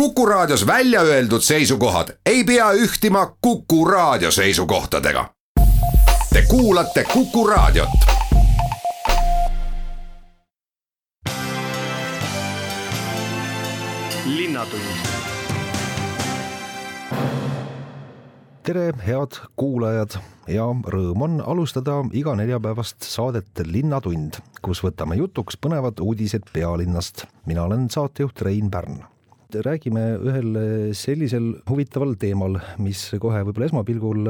[0.00, 5.30] Kuku Raadios välja öeldud seisukohad ei pea ühtima Kuku Raadio seisukohtadega.
[6.32, 7.88] Te kuulate Kuku Raadiot.
[18.62, 20.18] tere, head kuulajad
[20.48, 27.24] ja rõõm on alustada iga neljapäevast saadet Linnatund, kus võtame jutuks põnevad uudised pealinnast.
[27.46, 29.04] mina olen saatejuht Rein Pärn
[29.54, 30.58] räägime ühel
[30.96, 34.26] sellisel huvitaval teemal, mis kohe võib-olla esmapilgul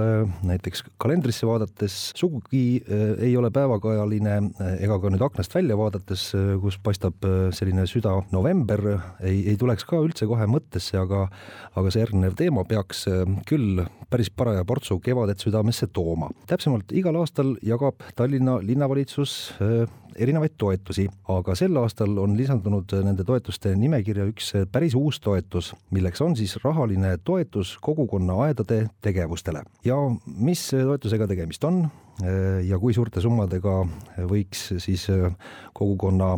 [0.46, 6.28] näiteks kalendrisse vaadates sugugi äh, ei ole päevakajaline äh, ega ka nüüd aknast välja vaadates,
[6.36, 8.82] äh, kus paistab selline süda november,
[9.20, 11.26] ei, ei tuleks ka üldse kohe mõttesse, aga
[11.76, 13.04] aga see järgnev teema peaks
[13.48, 16.30] küll päris paraja portsu kevadet südamesse tooma.
[16.48, 19.54] täpsemalt igal aastal jagab Tallinna linnavalitsus
[20.18, 26.22] erinevaid toetusi, aga sel aastal on lisandunud nende toetuste nimekirja üks päris uus toetus, milleks
[26.24, 29.62] on siis rahaline toetus kogukonnaaedade tegevustele.
[29.84, 29.96] ja
[30.36, 31.86] mis toetusega tegemist on?
[32.64, 33.74] ja kui suurte summadega
[34.30, 35.02] võiks siis
[35.76, 36.30] kogukonna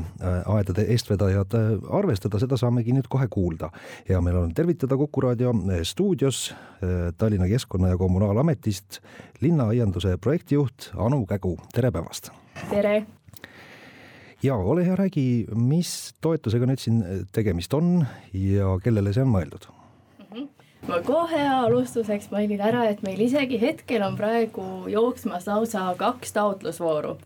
[0.51, 1.55] aedade eestvedajad
[1.95, 3.71] arvestada, seda saamegi nüüd kohe kuulda.
[4.09, 6.55] hea meel on tervitada Kuku raadio stuudios
[7.17, 8.99] Tallinna Keskkonna- ja Kommunaalametist
[9.41, 12.33] linnaaianduse projektijuht Anu Kägu, tere päevast!
[12.71, 13.07] tere!
[14.43, 17.03] Ja ole hea, räägi, mis toetusega nüüd siin
[17.35, 19.69] tegemist on ja kellele see on mõeldud?
[20.29, 20.47] Mhm.
[20.89, 27.17] ma kohe alustuseks mainin ära, et meil isegi hetkel on praegu jooksmas lausa kaks taotlusvooru.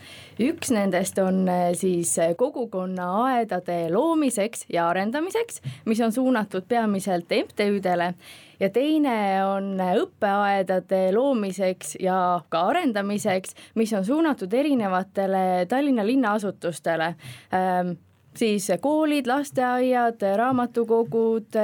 [0.40, 8.14] üks nendest on eh, siis kogukonnaaedade loomiseks ja arendamiseks, mis on suunatud peamiselt MTÜ-dele
[8.62, 12.16] ja teine on õppeaedade loomiseks ja
[12.48, 17.12] ka arendamiseks, mis on suunatud erinevatele Tallinna linnaasutustele.
[17.55, 17.96] Ähm,
[18.38, 21.58] siis koolid, lasteaiad, raamatukogud,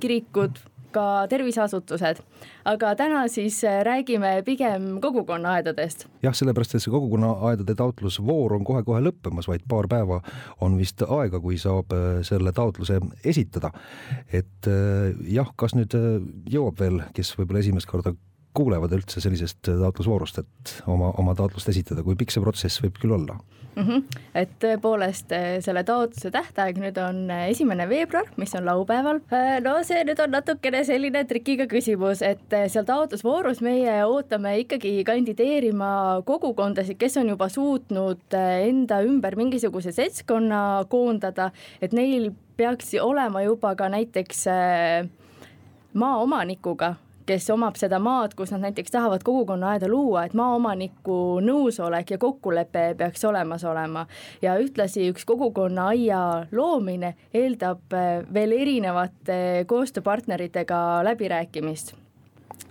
[0.00, 0.60] kirikud
[0.92, 2.22] ka terviseasutused.
[2.64, 6.06] aga täna siis räägime pigem kogukonnaaedadest.
[6.22, 10.20] jah, sellepärast, et see kogukonnaaedade taotlusvoor on kohe-kohe lõppemas, vaid paar päeva
[10.60, 13.72] on vist aega, kui saab äh, selle taotluse esitada.
[14.32, 16.20] et äh, jah, kas nüüd äh,
[16.50, 18.14] jõuab veel, kes võib-olla esimest korda
[18.54, 23.16] kuulevad üldse sellisest taotlusvoorust, et oma, oma taotlust esitada, kui pikk see protsess võib küll
[23.16, 23.38] olla
[23.76, 23.82] mm?
[23.82, 24.02] -hmm.
[24.34, 25.32] et tõepoolest
[25.64, 29.20] selle taotluse tähtaeg nüüd on esimene veebruar, mis on laupäeval.
[29.64, 36.22] no see nüüd on natukene selline trikiga küsimus, et seal taotlusvoorus meie ootame ikkagi kandideerima
[36.24, 38.36] kogukondasid, kes on juba suutnud
[38.68, 44.44] enda ümber mingisuguse seltskonna koondada, et neil peaks olema juba ka näiteks
[45.92, 46.94] maaomanikuga
[47.26, 52.84] kes omab seda maad, kus nad näiteks tahavad kogukonnaaeda luua, et maaomaniku nõusolek ja kokkulepe
[52.98, 54.06] peaks olemas olema.
[54.42, 61.94] ja ühtlasi üks kogukonnaaia loomine eeldab eh, veel erinevate koostööpartneritega läbirääkimist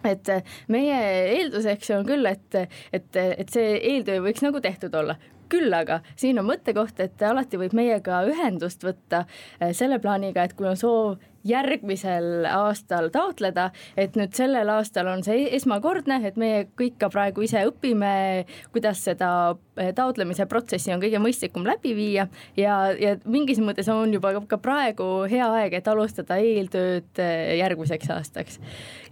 [0.03, 1.01] et eh, meie
[1.37, 2.55] eelduseks on küll, et,
[2.93, 5.17] et, et see eeltöö võiks nagu tehtud olla
[5.51, 9.25] küll aga siin on mõttekoht, et alati võib meiega ühendust võtta
[9.59, 11.17] eh, selle plaaniga, et kui on soov
[11.47, 17.45] järgmisel aastal taotleda, et nüüd sellel aastal on see esmakordne, et meie kõik ka praegu
[17.45, 19.31] ise õpime, kuidas seda
[19.77, 22.27] eh, taotlemise protsessi on kõige mõistlikum läbi viia
[22.59, 28.11] ja, ja mingis mõttes on juba ka praegu hea aeg, et alustada eeltööd eh, järgmiseks
[28.17, 28.59] aastaks.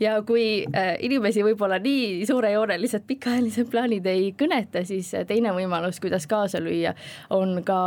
[0.02, 6.28] ja kui eh, inimesi võib-olla nii suurejoonelised pikaajalised plaanid ei kõneta, siis teine võimalus, kuidas
[6.30, 6.94] kaasa lüüa,
[7.34, 7.80] on ka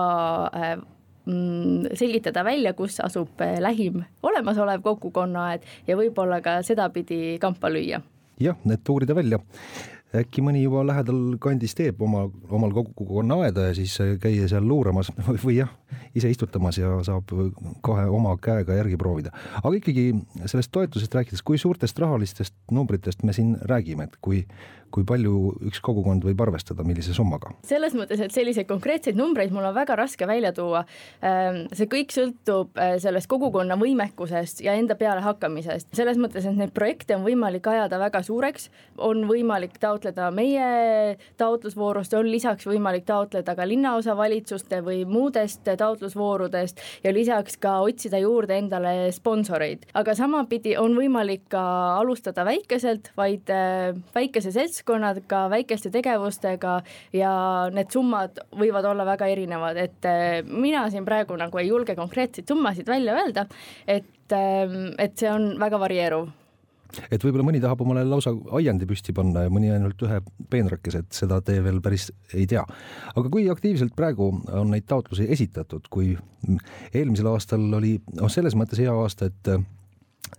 [1.94, 8.02] selgitada välja, kus asub eh, lähim olemasolev kogukonnaaed ja võib-olla ka sedapidi kampa lüüa.
[8.40, 9.38] jah, et uurida välja
[10.12, 15.12] äkki mõni juba lähedal kandis teeb oma, omal kogukonnaaeda ja siis käia seal luuramas
[15.44, 15.72] või jah,
[16.14, 17.32] ise istutamas ja saab
[17.80, 19.32] kohe oma käega järgi proovida.
[19.62, 20.06] aga ikkagi
[20.46, 24.44] sellest toetusest rääkides, kui suurtest rahalistest numbritest me siin räägime, et kui
[24.92, 25.36] kui palju
[25.68, 27.52] üks kogukond võib arvestada, millise summaga?
[27.66, 30.84] selles mõttes, et selliseid konkreetseid numbreid mul on väga raske välja tuua.
[31.24, 36.74] Ähm, see kõik sõltub äh, sellest kogukonna võimekusest ja enda pealehakkamisest, selles mõttes, et neid
[36.76, 38.68] projekte on võimalik ajada väga suureks,
[39.00, 47.12] on võimalik taotleda meie taotlusvoorust, on lisaks võimalik taotleda ka linnaosavalitsuste või muudest taotlusvoorudest ja
[47.14, 51.62] lisaks ka otsida juurde endale sponsoreid, aga samapidi on võimalik ka
[51.98, 56.78] alustada väikeselt, vaid äh, väikese seltskonnaga väikeste tegevustega
[57.16, 57.32] ja
[57.74, 62.48] need summad võivad olla väga erinevad, et äh, mina siin praegu nagu ei julge konkreetseid
[62.48, 63.46] summasid välja öelda,
[63.86, 66.30] et, ähm, et see on väga varieeruv
[67.10, 71.16] et võib-olla mõni tahab omale lausa aiandi püsti panna ja mõni ainult ühe peenrakese, et
[71.16, 72.64] seda te veel päris ei tea.
[73.14, 76.16] aga kui aktiivselt praegu on neid taotlusi esitatud, kui
[76.94, 79.54] eelmisel aastal oli, noh, selles mõttes hea aasta, et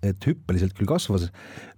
[0.04, 1.28] et hüppeliselt küll kasvas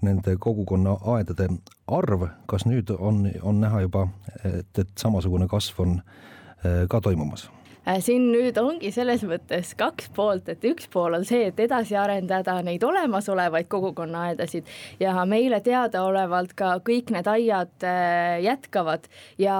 [0.06, 1.50] nende kogukonna aedade
[1.92, 4.07] arv, kas nüüd on, on näha juba,
[4.44, 7.50] et, et samasugune kasv on äh, ka toimumas?
[7.85, 11.93] Äh, siin nüüd ongi selles mõttes kaks poolt, et üks pool on see, et edasi
[12.01, 14.71] arendada neid olemasolevaid kogukonnaaedasid
[15.03, 19.05] ja meile teadaolevalt ka kõik need aiad äh, jätkavad.
[19.37, 19.59] Ja,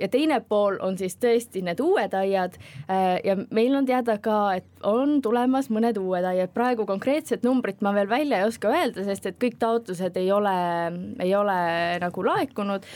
[0.00, 2.56] ja teine pool on siis tõesti need uued aiad
[2.88, 7.84] äh, ja meil on teada ka, et on tulemas mõned uued aiad, praegu konkreetset numbrit
[7.84, 10.58] ma veel välja ei oska öelda, sest et kõik taotlused ei ole,
[11.20, 11.58] ei ole
[12.00, 12.88] nagu laekunud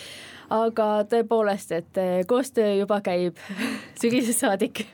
[0.50, 3.38] aga tõepoolest, et eh, koostöö juba käib
[4.00, 4.84] sügisest saadik.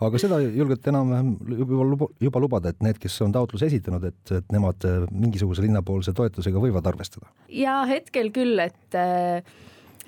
[0.00, 1.32] aga seda julgete enam-vähem
[1.62, 6.14] juba, juba lubada, et need, kes on taotluse esitanud, et, et nemad eh, mingisuguse linnapoolse
[6.16, 7.30] toetusega võivad arvestada?
[7.48, 9.42] ja hetkel küll, et eh,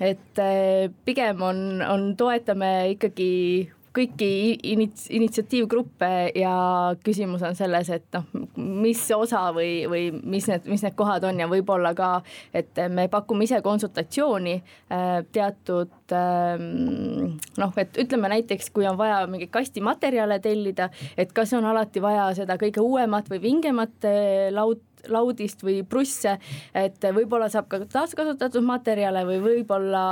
[0.01, 0.39] et
[1.05, 3.27] pigem on, on, toetame ikkagi
[3.95, 4.29] kõiki
[4.71, 6.53] inits-, initsiatiivgruppe ja
[7.03, 11.41] küsimus on selles, et noh, mis osa või, või mis need, mis need kohad on
[11.41, 12.11] ja võib-olla ka,
[12.55, 19.25] et me pakume ise konsultatsiooni äh, teatud ähm, noh, et ütleme näiteks, kui on vaja
[19.31, 24.83] mingeid kastimaterjale tellida, et kas on alati vaja seda kõige uuemat või vingemat äh, laud,
[25.09, 26.37] laudist või prusse,
[26.75, 30.05] et võib-olla saab ka taaskasutatud materjale või võib-olla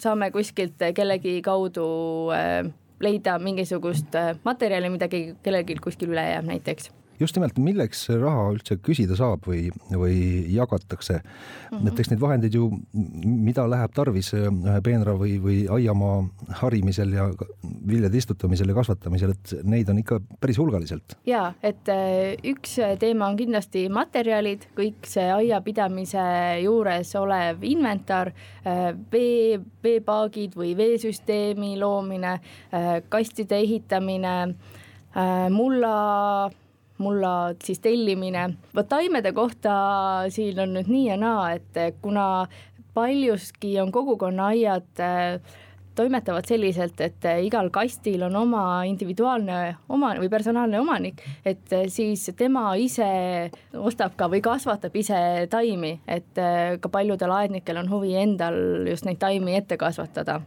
[0.00, 1.88] saame kuskilt kellegi kaudu
[2.34, 2.70] äh,
[3.00, 8.48] leida mingisugust äh, materjali, mida keegi, kellelgi kuskil üle jääb näiteks just nimelt, milleks raha
[8.54, 10.16] üldse küsida saab või, või
[10.54, 11.24] jagatakse mm.
[11.70, 11.84] -hmm.
[11.88, 12.70] näiteks neid vahendeid ju,
[13.24, 16.22] mida läheb tarvis ühe peenra või, või aiamaa
[16.62, 17.28] harimisel ja
[17.86, 21.16] viljade istutamisel ja kasvatamisel, et neid on ikka päris hulgaliselt.
[21.26, 26.24] ja et äh, üks teema on kindlasti materjalid, kõik see aiapidamise
[26.64, 28.32] juures olev inventar,
[28.64, 32.38] äh, vee, veepaagid või veesüsteemi loomine,
[32.72, 34.54] äh, kastide ehitamine,
[35.50, 36.50] mulla
[37.00, 38.50] mulla siis tellimine.
[38.76, 39.72] vot taimede kohta
[40.28, 42.46] siin on nüüd nii ja naa, et kuna
[42.94, 45.40] paljuski on kogukonnaaiad äh,
[45.94, 49.58] toimetavad selliselt, et äh, igal kastil on oma individuaalne
[49.88, 53.10] oma või personaalne omanik, et siis tema ise
[53.74, 56.40] ostab ka või kasvatab ise taimi, et
[56.80, 60.40] ka paljudel aednikel on huvi endal just neid taimi ette kasvatada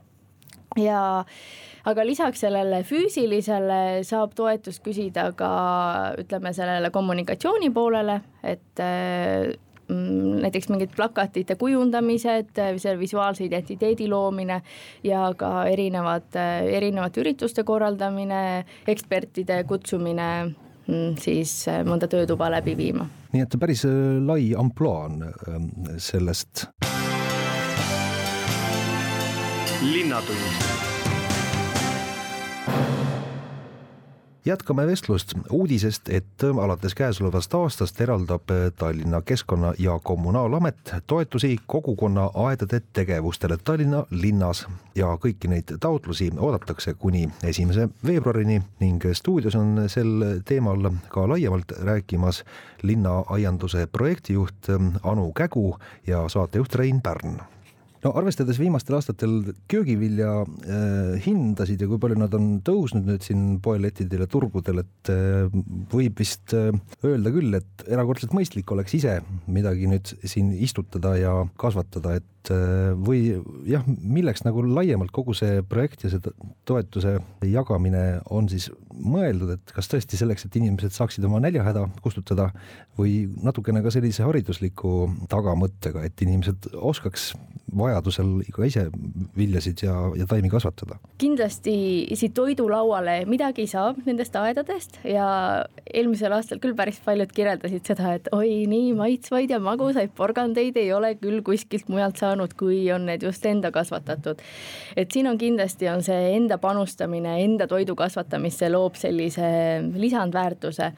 [0.80, 1.24] ja
[1.90, 5.52] aga lisaks sellele füüsilisele saab toetust küsida ka
[6.22, 14.62] ütleme sellele kommunikatsiooni poolele, et mm, näiteks mingid plakatite kujundamised, selle visuaalse identiteedi loomine
[15.04, 16.32] ja ka erinevad,
[16.72, 20.30] erinevate ürituste korraldamine, ekspertide kutsumine
[20.88, 21.58] mm, siis
[21.88, 23.10] mõnda töötuba läbi viima.
[23.34, 23.92] nii et päris äh,
[24.24, 26.68] lai ampluaa on ähm, sellest.
[29.84, 30.93] linnatund
[34.46, 35.34] jätkame vestlust.
[35.50, 38.42] Uudisest, et alates käesolevast aastast eraldab
[38.76, 44.68] Tallinna Keskkonna- ja Kommunaalamet toetusi kogukonna aedade tegevustele Tallinna linnas.
[44.96, 51.72] Ja kõiki neid taotlusi oodatakse kuni esimese veebruarini ning stuudios on sel teemal ka laiemalt
[51.84, 52.44] rääkimas
[52.82, 54.68] linnaaianduse projektijuht
[55.04, 55.78] Anu Kägu
[56.08, 57.40] ja saatejuht Rein Pärn
[58.04, 63.58] no arvestades viimastel aastatel köögivilja äh, hindasid ja kui palju nad on tõusnud nüüd siin
[63.64, 65.48] poelettidel ja turgudel, et äh,
[65.94, 66.72] võib vist äh,
[67.06, 72.92] öelda küll, et erakordselt mõistlik oleks ise midagi nüüd siin istutada ja kasvatada, et äh,
[73.00, 73.38] või
[73.70, 76.34] jah, milleks nagu laiemalt kogu see projekt ja see
[76.68, 77.18] toetuse
[77.48, 82.52] jagamine on siis mõeldud, et kas tõesti selleks, et inimesed saaksid oma näljahäda kustutada
[83.00, 87.32] või natukene ka sellise haridusliku tagamõttega, et inimesed oskaks
[87.72, 88.84] vajadusel ka ise
[89.38, 90.98] viljasid ja, ja taimi kasvatada.
[91.18, 91.76] kindlasti
[92.20, 95.26] siit toidulauale midagi saab nendest aedadest ja
[95.94, 100.92] eelmisel aastal küll päris paljud kirjeldasid seda, et oi, nii maitsvaid ja magusaid porgandeid ei
[100.94, 104.44] ole küll kuskilt mujalt saanud, kui on need just enda kasvatatud.
[104.96, 109.48] et siin on kindlasti, on see enda panustamine enda toidu kasvatamisse loob sellise
[109.96, 110.92] lisandväärtuse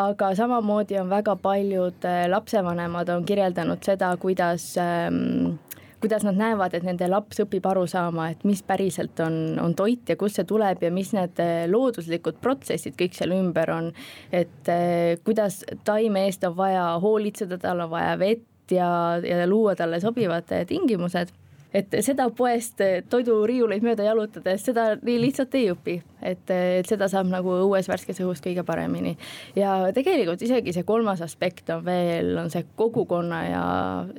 [0.00, 5.58] aga samamoodi on väga paljud lapsevanemad on kirjeldanud seda, kuidas ähm,
[6.00, 10.08] kuidas nad näevad, et nende laps õpib aru saama, et mis päriselt on, on toit
[10.08, 13.92] ja kust see tuleb ja mis need eh, looduslikud protsessid kõik seal ümber on.
[14.32, 18.90] et eh, kuidas taime eest on vaja hoolitseda, tal on vaja vett ja,
[19.24, 21.34] ja luua talle sobivad tingimused
[21.74, 27.30] et seda poest toiduriiuleid mööda jalutades, seda nii lihtsalt ei õpi, et, et seda saab
[27.30, 29.16] nagu õues värskes õhus kõige paremini.
[29.56, 33.64] ja tegelikult isegi see kolmas aspekt on veel, on see kogukonna ja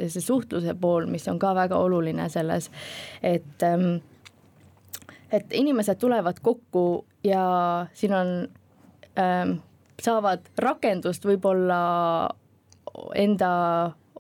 [0.08, 2.72] see suhtluse pool, mis on ka väga oluline selles,
[3.24, 4.00] et ähm,
[5.32, 8.32] et inimesed tulevad kokku ja siin on
[9.20, 9.60] ähm,,
[10.02, 11.82] saavad rakendust võib-olla
[13.16, 13.52] enda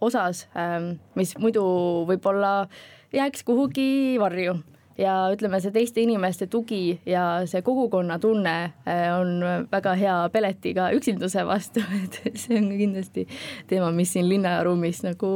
[0.01, 1.63] osas, ähm, mis muidu
[2.09, 2.67] võib-olla
[3.13, 4.55] jääks kuhugi varju.
[4.97, 9.39] Ja ütleme, see teiste inimeste tugi ja see kogukonnatunne äh, on
[9.71, 13.25] väga hea peletiga üksilduse vastu, et see on kindlasti
[13.71, 15.31] teema, mis siin linnaruumis nagu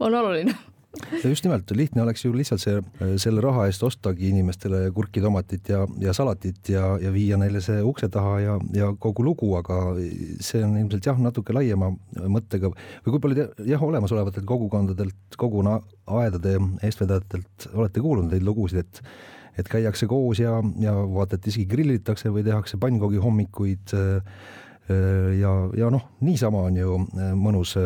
[0.00, 0.58] on oluline
[1.24, 2.80] just nimelt, lihtne oleks ju lihtsalt see,
[3.20, 7.80] selle raha eest ostagi inimestele kurki, tomatit ja, ja salatit ja, ja viia neile see
[7.86, 9.80] ukse taha ja, ja kogu lugu, aga
[10.44, 11.92] see on ilmselt jah, natuke laiema
[12.28, 12.72] mõttega.
[13.04, 19.06] Või kui palju te jah, olemasolevatelt kogukondadelt, kogukonnaaedade eestvedajatelt olete kuulnud neid lugusid, et
[19.60, 23.92] et käiakse koos ja, ja vaata, et isegi grillitakse või tehakse pannkoogi hommikuid
[25.36, 26.96] ja, ja noh, niisama on ju
[27.36, 27.76] mõnus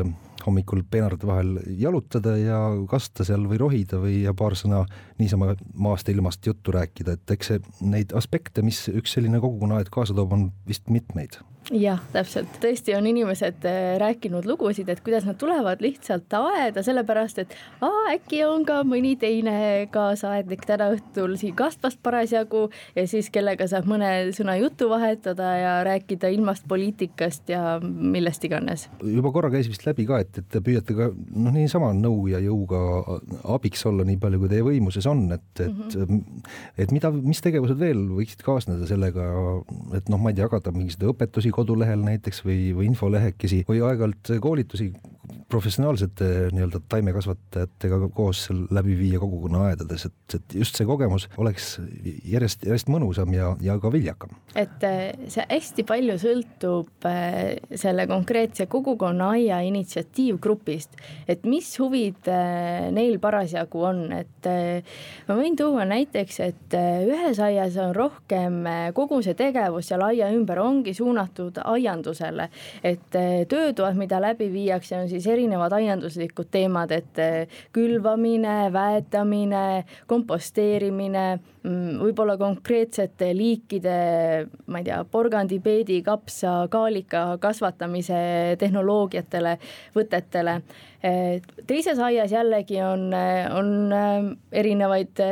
[0.45, 4.85] hommikul peenarate vahel jalutada ja kasta seal või rohida või ja paar sõna
[5.21, 9.91] niisama maast ja ilmast juttu rääkida, et eks see neid aspekte, mis üks selline kogukonnaaed
[9.93, 11.41] kaasa toob, on vist mitmeid
[11.75, 17.43] jah, täpselt, tõesti on inimesed äh, rääkinud lugusid, et kuidas nad tulevad lihtsalt aeda, sellepärast
[17.43, 17.55] et
[17.85, 23.69] aa, äkki on ka mõni teine kaasaednik täna õhtul siin kastvast parasjagu ja siis kellega
[23.71, 28.89] saab mõne sõna juttu vahetada ja rääkida ilmast, poliitikast ja millest iganes.
[29.03, 32.41] juba korra käis vist läbi ka, et, et te püüate ka noh, niisama nõu ja
[32.43, 32.81] jõuga
[33.57, 36.51] abiks olla nii palju, kui teie võimuses on, et, et mm, -hmm.
[36.79, 39.27] et mida, mis tegevused veel võiksid kaasneda sellega,
[39.99, 44.37] et noh, ma ei tea, jagada mingisuguseid õpetusi kodulehel näiteks või, või infolehekesi või aeg-ajalt
[44.45, 44.91] koolitusi
[45.49, 51.77] professionaalsete nii-öelda taimekasvatajatega koos läbi viia kogukonnaaedades, et, et just see kogemus oleks
[52.27, 54.35] järjest, järjest mõnusam ja, ja ka viljakam.
[54.59, 60.99] et eh, see hästi palju sõltub eh, selle konkreetse kogukonnaaia initsiatiivgrupist,
[61.29, 64.51] et mis huvid eh, neil parasjagu on, et
[65.29, 66.75] ma võin tuua näiteks, et
[67.07, 68.59] ühes aias on rohkem
[68.95, 72.49] kogu see tegevus seal aia ümber ongi suunatud aiandusele,
[72.83, 73.19] et
[73.51, 81.27] töötoad, mida läbi viiakse, on siis erinevad aianduslikud teemad, et eh, külvamine, väetamine, komposteerimine,
[81.63, 83.97] mm, võib-olla konkreetsete liikide,
[84.73, 88.19] ma ei tea, porgandi, peedi, kapsa, kaalika kasvatamise
[88.61, 89.57] tehnoloogiatele,
[89.97, 90.59] võtetele.
[91.07, 94.31] Eh, teises aias jällegi on, on eh,
[94.65, 95.25] erinevaid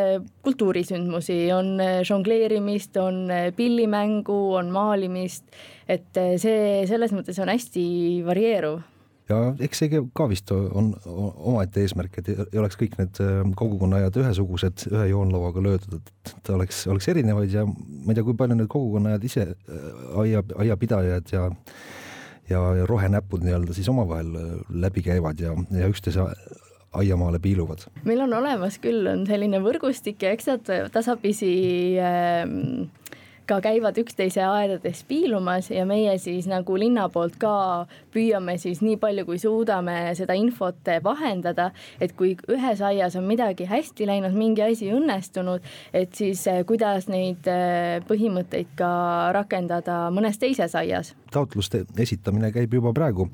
[0.45, 5.47] kultuurisündmusi, on žongleerimist, on pillimängu, on maalimist,
[5.89, 7.85] et see selles mõttes on hästi
[8.25, 8.83] varieeruv
[9.29, 14.19] ja eks see ka vist on omaette eesmärk, et ei oleks kõik need äh, kogukonnaaed
[14.21, 18.59] ühesugused, ühe joonlauaga löödud, et ta oleks, oleks erinevaid ja ma ei tea, kui palju
[18.59, 19.87] need kogukonnaaed ise, äh,
[20.25, 21.49] aia, aiapidajad ja
[22.51, 24.53] ja, ja rohenäpud nii-öelda siis omavahel äh,
[24.85, 26.27] läbi käivad ja, ja üksteise
[26.93, 27.87] aiamaale piiluvad?
[28.05, 31.55] meil on olemas küll, on selline võrgustik ja eks nad tasapisi
[31.97, 32.45] äh,
[33.47, 37.55] ka käivad üksteise aedades piilumas ja meie siis nagu linna poolt ka
[38.15, 41.71] püüame siis nii palju, kui suudame seda infot vahendada,
[42.01, 47.09] et kui ühes aias on midagi hästi läinud, mingi asi õnnestunud, et siis eh, kuidas
[47.13, 48.91] neid eh, põhimõtteid ka
[49.37, 51.15] rakendada mõnes teises aias.
[51.35, 53.29] taotluste esitamine käib juba praegu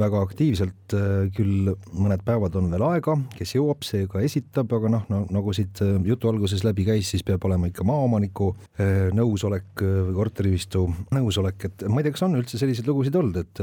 [0.00, 4.92] väga aktiivselt, äh, küll mõned päevad on veel aega, kes jõuab, see ka esitab, aga
[4.96, 9.10] noh no,, nagu siit äh, jutu alguses läbi käis, siis peab olema ikka maaomaniku äh,
[9.16, 13.62] nõusolek või korteriühistu nõusolek, et ma ei tea, kas on üldse selliseid lugusid olnud, et,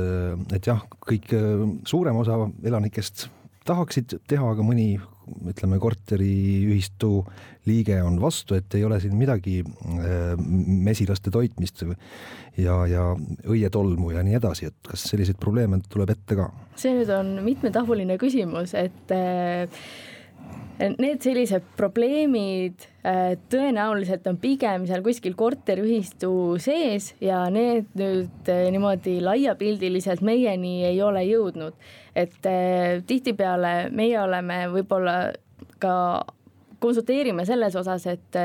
[0.55, 1.33] et jah, kõik
[1.87, 3.27] suurem osa elanikest
[3.67, 4.95] tahaksid teha, aga mõni
[5.51, 7.11] ütleme, korteriühistu
[7.67, 9.59] liige on vastu, et ei ole siin midagi
[10.47, 11.83] mesilaste toitmist
[12.57, 13.09] ja, ja
[13.43, 16.49] õietolmu ja nii edasi, et kas selliseid probleeme tuleb ette ka?
[16.79, 19.81] see nüüd on mitmetahuline küsimus, et äh,
[20.77, 28.67] need sellised probleemid äh, tõenäoliselt on pigem seal kuskil korteriühistu sees ja need nüüd äh,
[28.73, 31.73] niimoodi laiapildiliselt meieni ei ole jõudnud.
[32.17, 32.37] et
[33.07, 35.17] tihtipeale meie oleme võib-olla
[35.81, 35.97] ka
[36.83, 38.39] konsulteerime selles osas, et,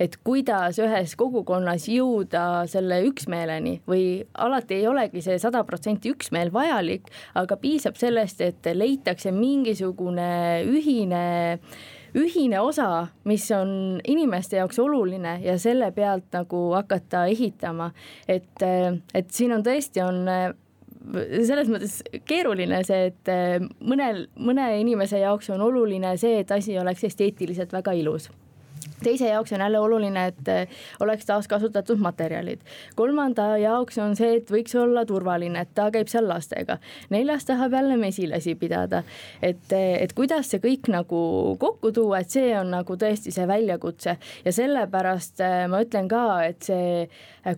[0.00, 6.52] et kuidas ühes kogukonnas jõuda selle üksmeeleni või alati ei olegi see sada protsenti üksmeel
[6.54, 10.30] vajalik, aga piisab sellest, et leitakse mingisugune
[10.68, 11.24] ühine
[12.12, 17.90] ühine osa, mis on inimeste jaoks oluline ja selle pealt nagu hakata ehitama.
[18.28, 18.64] et,
[19.14, 20.28] et siin on tõesti, on
[21.10, 26.78] selles mõttes keeruline see, et äh, mõnel, mõne inimese jaoks on oluline see, et asi
[26.78, 28.30] oleks esteetiliselt väga ilus
[29.02, 30.68] teise jaoks on jälle oluline, et eh,
[31.00, 32.60] oleks taaskasutatud materjalid.
[32.94, 36.78] kolmanda jaoks on see, et võiks olla turvaline, et ta käib seal lastega.
[37.10, 39.02] neljas tahab jälle mesilasi pidada.
[39.42, 43.48] et, eh, et kuidas see kõik nagu kokku tuua, et see on nagu tõesti see
[43.48, 47.08] väljakutse ja sellepärast eh, ma ütlen ka, et see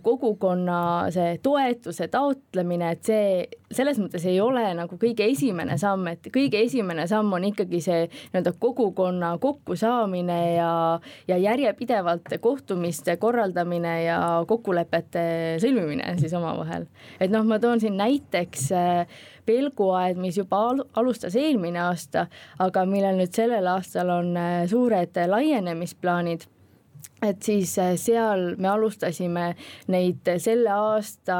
[0.03, 6.29] kogukonna see toetuse taotlemine, et see selles mõttes ei ole nagu kõige esimene samm, et
[6.35, 10.71] kõige esimene samm on ikkagi see nii-öelda kogukonna kokkusaamine ja,
[11.29, 15.27] ja järjepidevalt kohtumiste korraldamine ja kokkulepete
[15.63, 16.89] sõlmimine siis omavahel.
[17.21, 20.63] et noh, ma toon siin näiteks äh, Pelguaed, mis juba
[20.97, 22.29] alustas eelmine aasta,
[22.65, 26.49] aga millel nüüd sellel aastal on äh, suured laienemisplaanid
[27.23, 29.53] et siis äh, seal me alustasime
[29.93, 31.39] neid selle aasta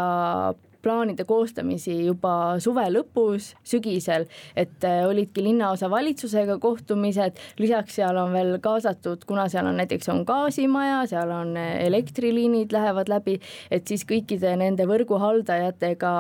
[0.85, 4.27] plaanide koostamisi juba suve lõpus, sügisel,
[4.57, 10.11] et äh, olidki linnaosa valitsusega kohtumised, lisaks seal on veel kaasatud, kuna seal on näiteks
[10.13, 13.39] on gaasimaja, seal on äh, elektriliinid lähevad läbi,
[13.71, 16.15] et siis kõikide nende võrguhaldajatega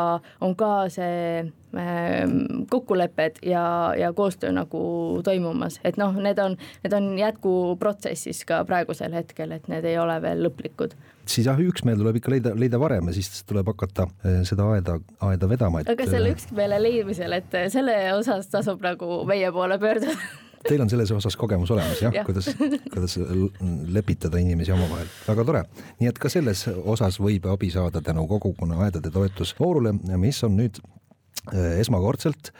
[0.44, 2.38] on ka see ähm,
[2.70, 3.64] kokkulepped ja,
[3.98, 4.84] ja koostöö nagu
[5.24, 10.20] toimumas, et noh, need on, need on jätkuprotsessis ka praegusel hetkel, et need ei ole
[10.24, 10.96] veel lõplikud
[11.30, 14.96] siis jah, üksmeel tuleb ikka leida, leida varem ja siis tuleb hakata eh, seda aeda,
[15.28, 15.90] aeda vedama, et.
[15.92, 20.16] aga selle eh, üksmeele leidmisel, et eh, selle osas tasub nagu meie poole pöörduda
[20.64, 22.46] Teil on selles osas kogemus olemas jah ja., kuidas,
[22.88, 23.18] kuidas
[23.92, 25.60] lepitada inimesi omavahel, väga tore.
[26.00, 30.80] nii et ka selles osas võib abi saada tänu kogukonna aedade toetusvoorule, mis on nüüd
[31.52, 32.54] esmakordselt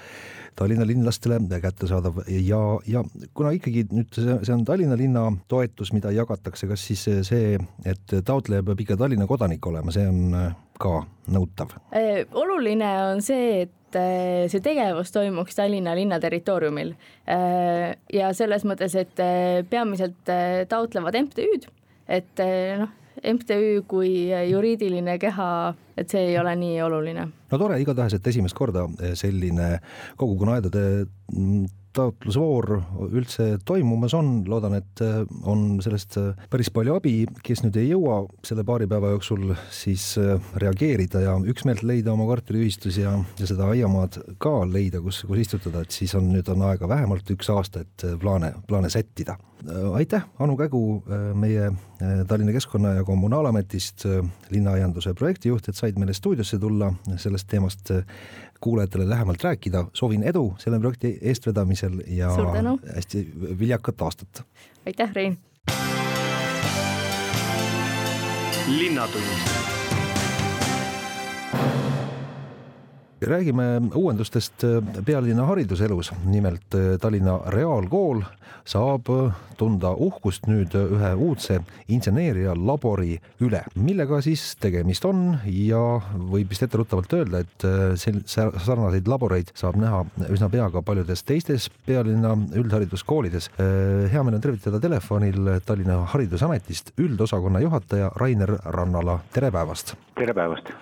[0.56, 3.02] Tallinna linlastele kättesaadav ja, ja
[3.34, 8.16] kuna ikkagi nüüd see, see on Tallinna linna toetus, mida jagatakse, kas siis see, et
[8.26, 11.00] taotleja peab ikka Tallinna kodanik olema, see on äh, ka
[11.34, 11.75] nõutav?
[11.96, 16.94] Äh, oluline on see, et äh, see tegevus toimuks Tallinna linna territooriumil.
[18.12, 19.25] ja selles mõttes, et
[19.70, 20.34] peamiselt
[20.68, 21.70] taotlevad MTÜ-d,
[22.08, 22.44] et
[22.80, 25.49] noh MTÜ kui juriidiline keha,
[25.96, 27.28] et see ei ole nii oluline.
[27.50, 29.78] no tore igatahes, et esimest korda selline
[30.20, 32.70] kogukonnaaedade mm, taotlusvoor
[33.14, 37.14] üldse toimumas on, loodan, et äh, on sellest äh, päris palju abi,
[37.46, 40.14] kes nüüd ei jõua selle paari päeva jooksul siis
[40.60, 45.84] reageerida ja üksmeelt leida oma korteriühistus ja, ja seda aiamaad ka leida, kus, kus istutada,
[45.84, 49.38] et siis on nüüd on aega vähemalt üks aasta, et plaane, plaane sättida.
[49.92, 51.03] Aitäh, Anu Kägu,
[51.35, 51.72] meie
[52.27, 54.05] Tallinna Keskkonna- ja Kommunaalametist
[54.50, 57.90] linnaaianduse projektijuht, et said meile stuudiosse tulla sellest teemast
[58.61, 62.31] kuulajatele lähemalt rääkida, soovin edu selle projekti eestvedamisel ja
[62.94, 64.44] hästi viljakat aastat.
[64.87, 65.38] aitäh, Rein.
[68.68, 69.73] linnatund
[73.26, 74.64] räägime uuendustest
[75.04, 78.22] pealinna hariduselus, nimelt Tallinna Reaalkool
[78.64, 79.08] saab
[79.58, 81.58] tunda uhkust nüüd ühe uudse
[81.92, 85.82] inseneerialabori üle, millega siis tegemist on ja
[86.14, 87.66] võib vist etteruttavalt öelda, et
[88.30, 93.50] sarnaseid laboreid saab näha üsna pea ka paljudes teistes pealinna üldhariduskoolides.
[93.58, 99.96] hea meel on tervitada telefonil Tallinna Haridusametist üldosakonna juhataja Rainer Rannala, tere päevast!
[100.16, 100.74] tere päevast!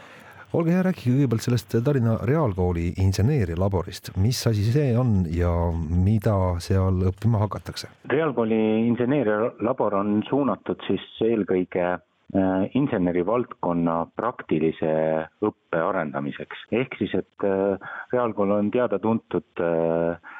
[0.56, 7.06] Olge hea, rääkige kõigepealt sellest Tallinna Reaalkooli inseneerialaborist, mis asi see on ja mida seal
[7.08, 7.88] õppima hakatakse?
[8.12, 8.58] reaalkooli
[8.90, 14.92] inseneerialabor on suunatud siis eelkõige äh, insenerivaldkonna praktilise
[15.40, 20.36] õppe arendamiseks, ehk siis, et äh, reaalkool on teada-tuntud äh,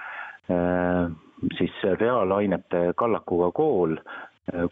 [1.56, 3.96] siis reaalainete kallakuga kool,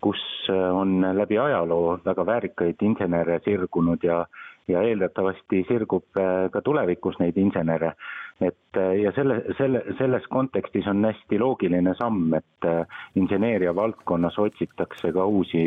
[0.03, 4.25] kus on läbi ajaloo väga väärikaid insenere sirgunud ja
[4.71, 7.95] ja eeldatavasti sirgub äh, ka tulevikus neid insenere.
[8.41, 14.39] et äh, ja selle, selle, selles kontekstis on hästi loogiline samm, et äh, inseneeria valdkonnas
[14.39, 15.65] otsitakse ka uusi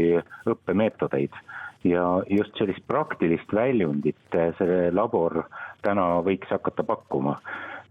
[0.50, 1.36] õppemeetodeid
[1.84, 5.44] ja just sellist praktilist väljundit see labor
[5.84, 7.38] täna võiks hakata pakkuma.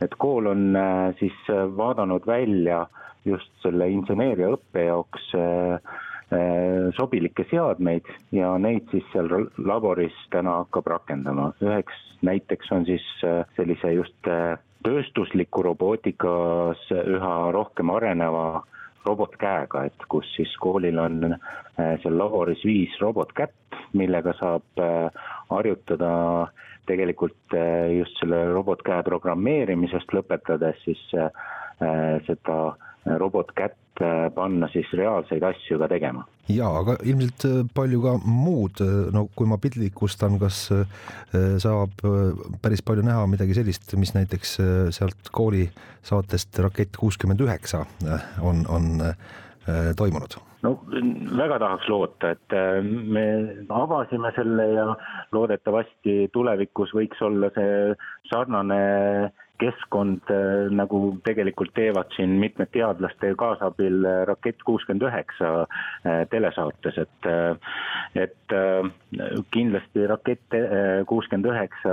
[0.01, 0.75] et kool on
[1.19, 1.37] siis
[1.77, 2.87] vaadanud välja
[3.25, 6.01] just selle inseneeriaõppe jaoks äh,
[6.97, 11.53] sobilikke seadmeid ja neid siis seal laboris täna hakkab rakendama.
[11.61, 18.63] üheks näiteks on siis äh, sellise just äh, tööstusliku robootikas üha rohkem areneva
[19.07, 21.35] robotkäega, et kus siis koolil on
[21.77, 24.83] seal laboris viis robotkätt, millega saab
[25.51, 26.11] harjutada
[26.87, 27.57] tegelikult
[27.97, 31.03] just selle robotkäe programmeerimisest lõpetades siis
[32.29, 32.59] seda
[33.07, 36.25] robotkätt äh, panna siis reaalseid asju ka tegema.
[36.49, 40.69] ja, aga ilmselt äh, palju ka muud, äh, no kui ma piltlikustan, kas
[41.63, 42.05] saab
[42.63, 44.57] päris palju näha midagi sellist, mis näiteks
[44.95, 45.67] sealt kooli
[46.07, 47.85] saatest Rakett kuuskümmend üheksa
[48.43, 48.89] on, on
[49.97, 50.39] toimunud?
[50.63, 50.77] no
[51.39, 53.25] väga tahaks loota, et me
[53.67, 54.89] avasime selle ja
[55.35, 57.97] loodetavasti tulevikus võiks olla see
[58.31, 58.83] sarnane
[59.63, 66.99] keskkond, äh, nagu tegelikult teevad siin mitmed teadlaste kaasabil äh, Rakett kuuskümmend üheksa äh, telesaates,
[66.99, 67.31] et
[68.19, 68.53] et
[69.55, 70.55] kindlasti Rakett
[71.09, 71.93] kuuskümmend üheksa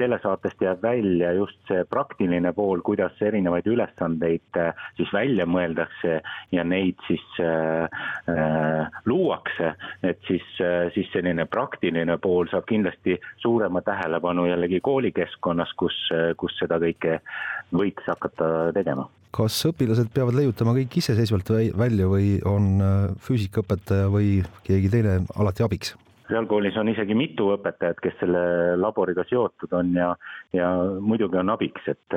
[0.00, 4.58] telesaatest jääb välja just see praktiline pool, kuidas erinevaid ülesandeid
[4.96, 6.16] siis välja mõeldakse
[6.54, 10.46] ja neid siis äh, luuakse, et siis,
[10.94, 15.98] siis selline praktiline pool saab kindlasti suurema tähelepanu jällegi koolikeskkonnas, kus,
[16.40, 17.22] kus seda kõike kõike
[17.70, 19.08] võiks hakata tegema.
[19.30, 25.62] kas õpilased peavad leiutama kõik iseseisvalt välja või on äh, füüsikaõpetaja või keegi teine alati
[25.62, 25.94] abiks?
[26.30, 28.42] Reaalkoolis on isegi mitu õpetajat, kes selle
[28.80, 30.10] laboriga seotud on ja,
[30.56, 32.16] ja muidugi on abiks, et,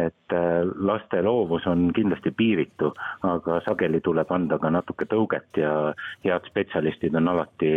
[0.00, 0.36] et
[0.90, 2.92] laste loovus on kindlasti piiritu,
[3.26, 5.74] aga sageli tuleb anda ka natuke tõuget ja
[6.24, 7.72] head spetsialistid on alati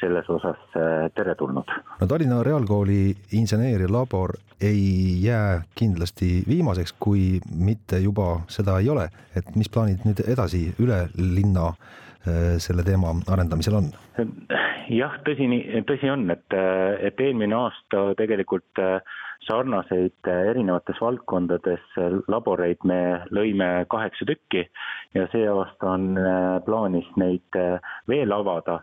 [0.00, 1.76] selles osas äh, teretulnud.
[2.00, 9.54] no Tallinna Reaalkooli inseneerialabor ei jää kindlasti viimaseks, kui mitte juba seda ei ole, et
[9.56, 11.72] mis plaanid nüüd edasi üle linna
[12.62, 13.92] selle teema arendamisel on?
[14.92, 15.46] jah, tõsi,
[15.86, 16.56] tõsi on, et,
[17.04, 18.98] et eelmine aasta tegelikult äh,
[19.46, 23.00] sarnaseid äh, erinevates valdkondades äh, laboreid me
[23.34, 24.66] lõime kaheksa tükki
[25.16, 26.14] ja see aasta on
[26.66, 27.60] plaanis neid
[28.08, 28.80] veel avada.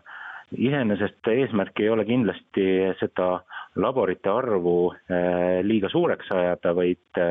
[0.54, 2.64] iseenesest eesmärk ei ole kindlasti
[3.00, 3.40] seda
[3.76, 4.92] laborite arvu
[5.66, 7.22] liiga suureks ajada, vaid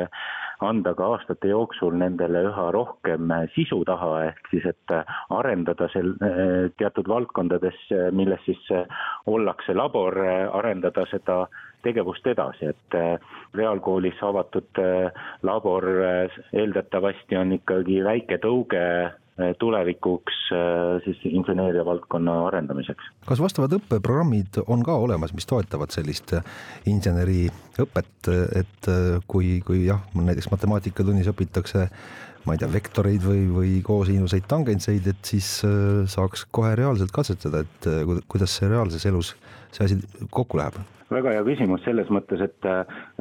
[0.67, 4.95] anda ka aastate jooksul nendele üha rohkem sisu taha, ehk siis et
[5.30, 6.15] arendada sel-,
[6.80, 7.80] teatud valdkondades,
[8.12, 8.71] milles siis
[9.28, 10.17] ollakse labor,
[10.60, 11.43] arendada seda
[11.84, 12.97] tegevust edasi, et
[13.60, 14.80] reaalkoolis avatud
[15.43, 15.89] labor
[16.54, 18.86] eeldatavasti on ikkagi väike tõuge
[19.60, 23.08] tulevikuks eh, siis inseneeria valdkonna arendamiseks.
[23.26, 26.46] kas vastavad õppeprogrammid on ka olemas, mis toetavad sellist eh,
[26.89, 28.91] inseneriõpet, et
[29.28, 31.88] kui, kui jah, näiteks matemaatikatunnis õpitakse
[32.46, 35.48] ma ei tea, vektoreid või, või koosinuseid, tangentseid, et siis
[36.12, 37.88] saaks kohe reaalselt katsetada, et
[38.28, 39.32] kuidas see reaalses elus,
[39.72, 40.82] see asi kokku läheb?
[41.13, 42.67] väga hea küsimus selles mõttes, et,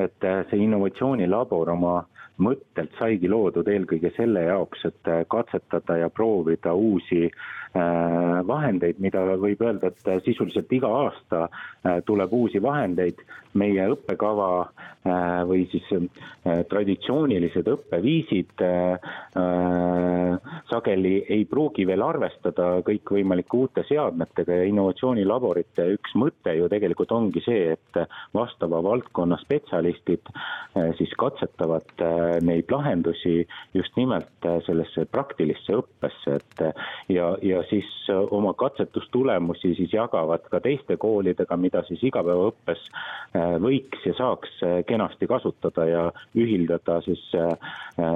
[0.01, 2.01] et see innovatsioonilabor oma
[2.39, 7.31] mõttelt saigi loodud eelkõige selle jaoks, et katsetada ja proovida uusi
[7.75, 13.23] vahendeid, mida võib öelda, et sisuliselt iga aasta äh, tuleb uusi vahendeid.
[13.53, 15.85] meie õppekava äh, või siis
[16.71, 18.63] traditsioonilised õppeviisid
[20.71, 27.45] sageli ei pruugi veel arvestada kõikvõimalike uute seadmetega ja innovatsioonilaborite üks mõte ju tegelikult ongi
[27.45, 28.01] see, et
[28.33, 30.33] vastava valdkonna spetsialistid
[30.97, 31.93] siis katsetavad
[32.41, 33.43] neid lahendusi
[33.75, 39.93] just nimelt äh, sellesse praktilisse õppesse, et äh, ja, ja siis äh, oma katsetustulemusi siis
[39.93, 42.89] jagavad ka teiste koolidega, mida siis igapäevaõppes
[43.63, 46.03] võiks ja saaks kenasti kasutada ja
[46.37, 47.23] ühildada siis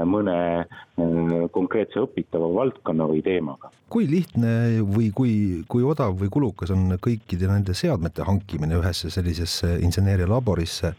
[0.05, 0.67] mõne
[1.57, 3.71] konkreetse õpitava valdkonna või teemaga.
[3.89, 5.33] kui lihtne või kui,
[5.69, 10.93] kui odav või kulukas on kõikide nende seadmete hankimine ühesse sellisesse inseneerialaborisse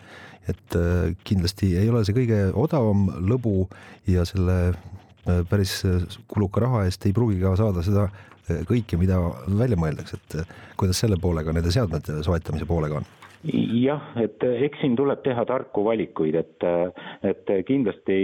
[0.49, 3.67] et äh, kindlasti ei ole see kõige odavam lõbu
[4.09, 8.07] ja selle äh, päris äh, kuluka raha eest ei pruugi ka saada seda
[8.67, 9.19] kõike, mida
[9.59, 13.07] välja mõeldakse, et kuidas selle poolega, nende seadmete soetamise poolega on?
[13.47, 16.65] jah, et eks siin tuleb teha tarku valikuid, et,
[17.27, 18.17] et kindlasti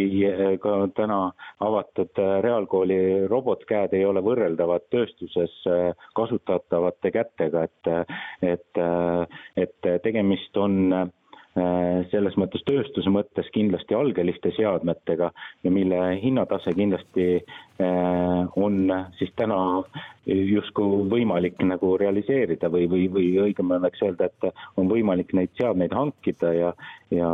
[0.64, 1.20] ka täna
[1.64, 5.54] avatud reaalkooli robotkäed ei ole võrreldavad tööstuses
[6.18, 7.92] kasutatavate kätega, et,
[8.42, 8.84] et,
[9.56, 11.14] et tegemist on
[12.10, 15.30] selles mõttes tööstuse mõttes kindlasti algeliste seadmetega
[15.64, 18.90] ja mille hinnatase kindlasti äh, on
[19.20, 19.60] siis täna
[20.26, 24.50] justkui võimalik nagu realiseerida või, või, või õigem oleks öelda, et
[24.82, 26.74] on võimalik neid seadmeid hankida ja,
[27.14, 27.32] ja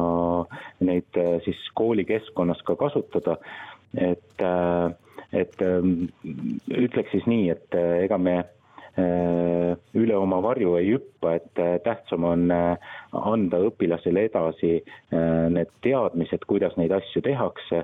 [0.83, 3.39] neid äh, siis koolikeskkonnas ka kasutada.
[3.97, 4.41] et,
[5.33, 5.61] et
[6.69, 8.58] ütleks siis nii, et ega me Äh,
[9.97, 14.79] üle oma varju ei hüppa, et äh, tähtsam on äh, anda õpilasele edasi
[15.49, 17.81] need teadmised, kuidas neid asju tehakse,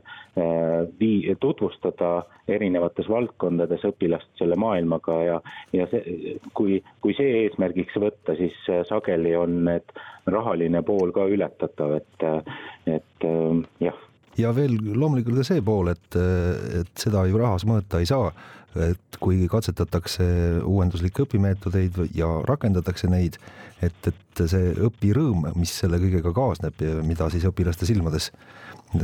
[0.99, 2.11] vii-, tutvustada
[2.51, 5.39] erinevates valdkondades õpilast selle maailmaga ja,
[5.73, 8.55] ja see, kui, kui see eesmärgiks võtta, siis
[8.89, 9.95] sageli on need
[10.29, 12.27] rahaline pool ka ületatav, et,
[12.99, 13.29] et
[13.81, 14.04] jah
[14.37, 16.19] ja veel loomulikult ka see pool, et,
[16.81, 18.31] et seda ju rahas mõõta ei saa
[18.75, 20.25] et kui katsetatakse
[20.67, 23.37] uuenduslikke õpimeetodeid ja rakendatakse neid,
[23.83, 28.31] et, et see õpirõõm, mis selle kõigega kaasneb ja mida siis õpilaste silmades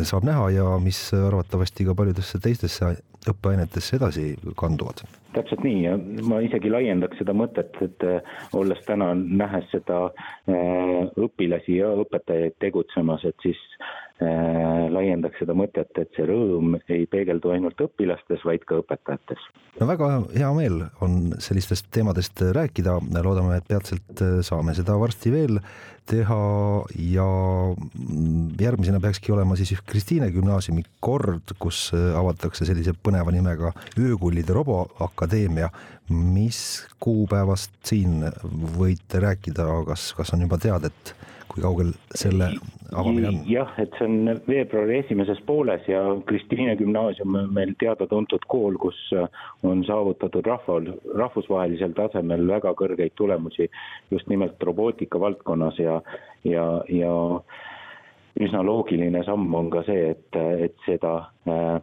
[0.08, 2.94] saab näha ja mis arvatavasti ka paljudesse teistesse
[3.28, 4.24] õppeainetesse edasi
[4.58, 5.04] kanduvad.
[5.34, 8.06] täpselt nii ja ma isegi laiendaks seda mõtet, et
[8.58, 10.10] olles täna nähes seda
[10.48, 13.60] õpilasi ja õpetajaid tegutsemas, et siis
[14.21, 19.47] laiendaks seda mõtet, et see rõõm ei peegeldu ainult õpilastes, vaid ka õpetajates.
[19.79, 25.57] no väga hea meel on sellistest teemadest rääkida, loodame, et peatselt saame seda varsti veel
[26.10, 26.40] teha
[27.00, 27.28] ja
[28.62, 35.70] järgmisena peakski olema siis Kristiine gümnaasiumi kord, kus avatakse sellise põneva nimega Öökullide Roboakadeemia.
[36.12, 38.26] mis kuupäevast siin
[38.78, 41.14] võite rääkida, kas, kas on juba teada, et
[41.52, 42.48] kui kaugel selle
[42.96, 43.40] avamine on?
[43.50, 49.00] jah, et see on veebruari esimeses pooles ja Kristiine gümnaasium on meil teada-tuntud kool, kus
[49.68, 50.92] on saavutatud rahval,
[51.24, 53.68] rahvusvahelisel tasemel väga kõrgeid tulemusi
[54.12, 55.90] just nimelt robootika valdkonnas ja,
[56.47, 57.13] ja, ja
[58.41, 61.15] üsna loogiline samm on ka see, et, et seda
[61.49, 61.80] äh,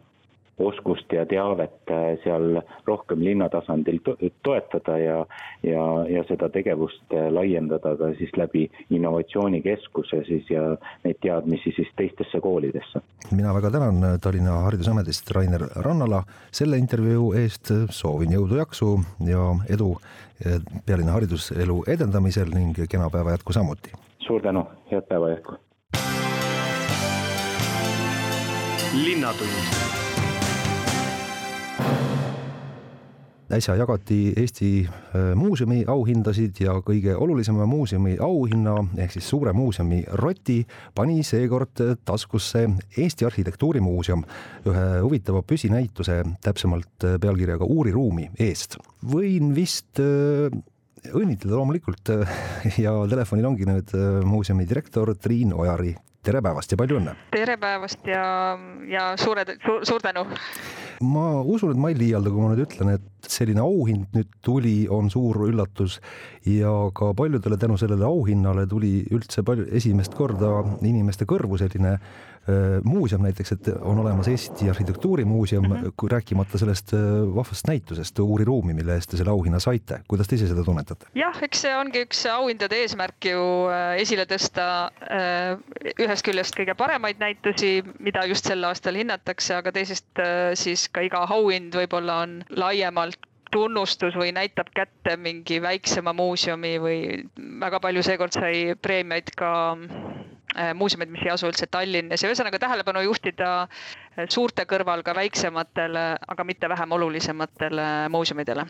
[0.59, 5.17] oskust ja teavet äh, seal rohkem linnatasandil to toetada ja,
[5.63, 10.63] ja, ja seda tegevust äh, laiendada ka siis läbi innovatsioonikeskuse siis ja
[11.05, 13.01] neid teadmisi siis teistesse koolidesse.
[13.31, 19.95] mina väga tänan Tallinna Haridusametist Rainer Rannala selle intervjuu eest, soovin jõudu, jaksu ja edu
[20.85, 23.91] pealinna hariduselu edendamisel ning kena päeva jätku samuti.
[24.19, 25.57] suur tänu, head päeva jätku.
[28.93, 29.89] linnatund
[33.51, 40.03] äsja jagati Eesti äh, muuseumi auhindasid ja kõige olulisema muuseumi auhinna ehk siis suure muuseumi
[40.21, 40.59] roti
[40.95, 44.23] pani seekord taskusse Eesti Arhitektuurimuuseum
[44.69, 48.77] ühe huvitava püsinäituse, täpsemalt äh, pealkirjaga Uuriruumi eest.
[49.01, 50.53] võin vist äh,
[51.09, 52.13] õnnitleda loomulikult
[52.85, 53.95] ja telefonil ongi nüüd
[54.29, 55.95] muuseumi direktor Triin Ojari.
[56.23, 57.17] tere päevast ja palju õnne!
[57.33, 60.27] tere päevast ja, ja suure suur, suur tänu!
[61.01, 64.87] Ma usun, et ma ei liialda, kui ma nüüd ütlen, et selline auhind nüüd tuli,
[64.91, 65.99] on suur üllatus
[66.47, 72.79] ja ka paljudele tänu sellele auhinnale tuli üldse palju, esimest korda inimeste kõrvu selline äh,
[72.83, 76.11] muuseum näiteks, et on olemas Eesti Arhitektuurimuuseum mm, -hmm.
[76.11, 76.99] rääkimata sellest äh,
[77.35, 80.01] vahvast näitusest Uuri ruumi, mille eest te selle auhinna saite.
[80.07, 81.11] kuidas te ise seda tunnetate?
[81.15, 85.59] jah, eks see ongi üks auhindade eesmärk ju äh, esile tõsta äh,
[85.99, 91.01] ühest küljest kõige paremaid näitusi, mida just sel aastal hinnatakse, aga teisest äh, siis ka
[91.05, 96.99] iga auhind võib-olla on laiemalt tunnustus või näitab kätte mingi väiksema muuseumi või
[97.61, 102.23] väga palju seekord sai preemiaid ka äh, muuseumid, mis ei asu üldse Tallinnas.
[102.23, 108.67] Ja ühesõnaga tähelepanu juhtida äh, suurte kõrval ka väiksematele, aga mitte vähem olulisematele muuseumidele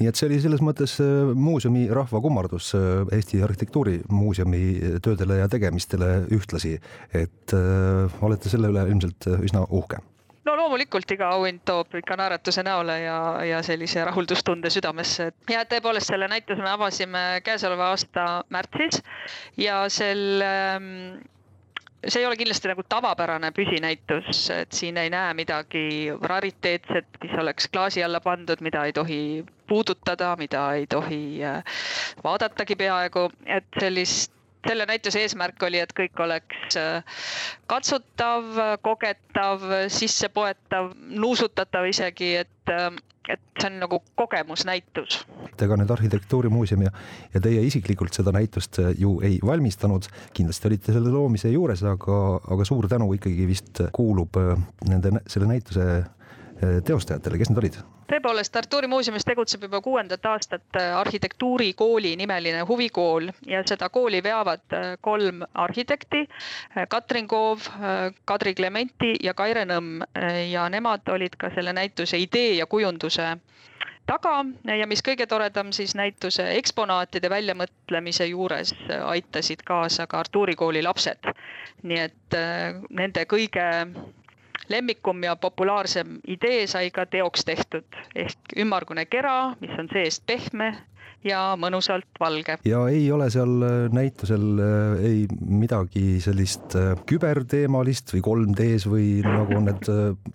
[0.00, 2.72] nii et see oli selles mõttes äh, muuseumi rahvakummardus
[3.12, 4.62] Eesti Arhitektuurimuuseumi
[5.04, 6.78] töödele ja tegemistele ühtlasi,
[7.12, 7.52] et
[8.24, 10.00] olete selle üle ilmselt üsna uhke
[10.44, 15.30] no loomulikult iga auhind toob ikka naeratuse näole ja, ja sellise rahuldustunde südamesse.
[15.50, 19.02] ja tõepoolest selle näituse me avasime käesoleva aasta märtsis
[19.60, 20.54] ja selle
[22.08, 27.68] see ei ole kindlasti nagu tavapärane püsinäitus, et siin ei näe midagi rariteetset, mis oleks
[27.68, 31.60] klaasi alla pandud, mida ei tohi puudutada, mida ei tohi äh,
[32.24, 34.32] vaadatagi peaaegu, et sellist
[34.68, 37.20] selle näituse eesmärk oli, et kõik oleks äh,
[37.70, 38.48] katsutav,
[38.84, 42.90] kogetav, sissepoetav, nuusutatav isegi, et, äh,
[43.30, 45.22] et see on nagu kogemusnäitus.
[45.60, 46.92] ega nüüd Arhitektuurimuuseum ja,
[47.34, 52.20] ja teie isiklikult seda näitust äh, ju ei valmistanud, kindlasti olite selle loomise juures, aga,
[52.50, 54.40] aga suur tänu ikkagi vist kuulub
[54.88, 55.90] nende, selle näituse
[56.84, 57.80] teostajatele, kes need olid?
[58.10, 64.74] tõepoolest, Artuuri muuseumis tegutseb juba kuuendat aastat äh, arhitektuurikooli nimeline huvikool ja seda kooli veavad
[64.74, 67.68] äh, kolm arhitekti, äh, Katrin Koov,
[68.24, 70.02] Kadri Klementi ja Kaire Nõmm
[70.50, 73.36] ja nemad olid ka selle näituse idee ja kujunduse
[74.10, 74.34] taga
[74.76, 78.74] ja mis kõige toredam, siis näituse eksponaatide väljamõtlemise juures
[79.06, 81.30] aitasid kaasa ka Artuuri kooli lapsed.
[81.82, 82.38] nii et
[82.90, 83.66] nende kõige
[84.70, 90.72] lemmikum ja populaarsem idee sai ka teoks tehtud ehk ümmargune kera, mis on seest pehme
[91.26, 92.56] ja mõnusalt valge.
[92.64, 99.08] ja ei ole seal äh, näitusel äh, ei midagi sellist äh, küberteemalist või 3D-s või
[99.26, 99.90] nagu on need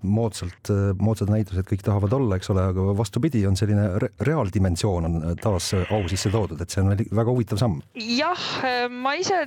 [0.06, 0.72] moodsalt,
[1.02, 5.72] moodsad näitused kõik tahavad olla, eks ole, aga vastupidi, on selline re reaaldimensioon on taas
[5.76, 7.82] au sisse toodud, et see on väga huvitav samm.
[7.96, 8.46] jah,
[8.92, 9.46] ma ise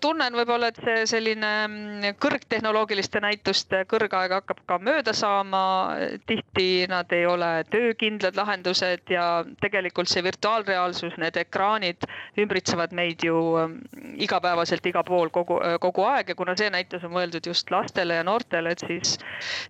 [0.00, 5.62] tunnen võib-olla, et see selline mm, kõrgtehnoloogiliste näituste kõrgaeg hakkab ka mööda saama.
[6.26, 12.06] tihti nad ei ole töökindlad lahendused ja tegelikult see virtuaalreaalsus, need ekraanid
[12.38, 17.14] ümbritsevad meid ju mm, igapäevaselt igal pool kogu, kogu aeg ja kuna see näitus on
[17.16, 19.18] mõeldud just lastele ja noortele, et siis,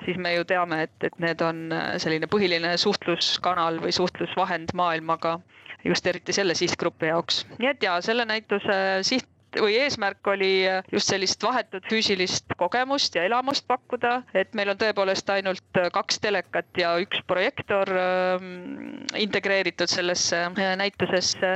[0.05, 1.69] siis me ju teame, et, et need on
[2.03, 5.39] selline põhiline suhtluskanal või suhtlusvahend maailmaga
[5.85, 7.45] just eriti selle sihtgrupi jaoks.
[7.59, 8.75] nii et ja selle näituse
[9.07, 9.29] siht
[9.61, 15.29] või eesmärk oli just sellist vahetut füüsilist kogemust ja elamust pakkuda, et meil on tõepoolest
[15.35, 21.53] ainult kaks telekat ja üks projektoor ähm, integreeritud sellesse äh, näitusesse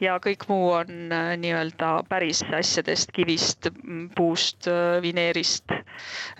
[0.00, 3.68] ja kõik muu on äh, nii-öelda päris asjadest, kivist,
[4.16, 5.72] puust, äh, vineerist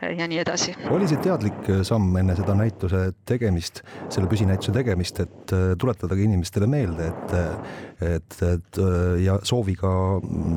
[0.02, 0.74] ja nii edasi.
[0.90, 7.10] oli see teadlik samm enne seda näituse tegemist, selle püsinäituse tegemist, et tuletadagi inimestele meelde,
[7.12, 7.34] et,
[8.04, 8.78] et, et
[9.24, 9.90] ja sooviga,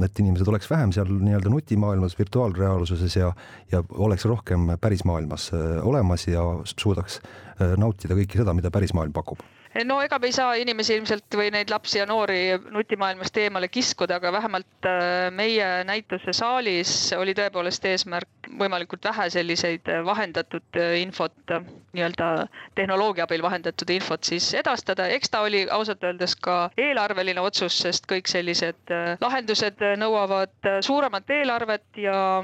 [0.06, 3.34] et inimesed inimesed oleks vähem seal nii-öelda nutimaailmas, virtuaalreaalsuses ja,
[3.72, 6.44] ja oleks rohkem pärismaailmas äh, olemas ja
[6.76, 7.22] suudaks
[7.62, 9.44] äh, nautida kõike seda, mida pärismaailm pakub
[9.86, 14.18] no ega me ei saa inimesi ilmselt või neid lapsi ja noori nutimaailmast eemale kiskuda,
[14.18, 21.36] aga vähemalt äh, meie näituse saalis oli tõepoolest eesmärk võimalikult vähe selliseid vahendatud infot,
[21.94, 25.08] nii-öelda tehnoloogia abil vahendatud infot siis edastada.
[25.14, 30.80] eks ta oli ausalt öeldes ka eelarveline otsus, sest kõik sellised äh, lahendused nõuavad äh,
[30.82, 32.44] suuremat eelarvet ja,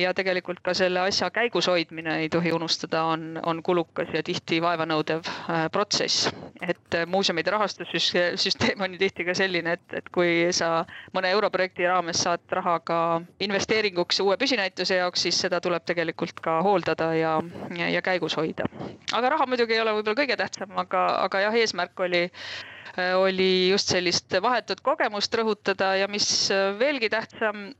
[0.00, 4.60] ja tegelikult ka selle asja käigus hoidmine ei tohi unustada, on, on kulukas ja tihti
[4.62, 5.24] vaevanõudev
[5.72, 6.28] protsess
[6.62, 10.84] et äh, muuseumide rahastussüsteem on ju tihti ka selline, et, et kui sa
[11.16, 12.98] mõne europrojekti raames saad raha ka
[13.42, 17.34] investeeringuks uue püsinäituse jaoks, siis seda tuleb tegelikult ka hooldada ja,
[17.78, 18.68] ja, ja käigus hoida.
[19.12, 23.70] aga raha muidugi ei ole võib-olla kõige tähtsam, aga, aga jah, eesmärk oli äh, oli
[23.70, 27.72] just sellist vahetut kogemust rõhutada ja mis äh, veelgi tähtsam,